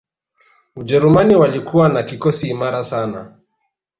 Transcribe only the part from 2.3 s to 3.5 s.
imara sana